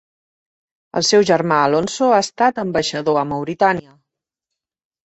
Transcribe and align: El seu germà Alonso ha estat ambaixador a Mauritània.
El 0.99 1.05
seu 1.09 1.25
germà 1.31 1.59
Alonso 1.67 2.09
ha 2.17 2.23
estat 2.29 2.65
ambaixador 2.65 3.25
a 3.25 3.29
Mauritània. 3.35 3.97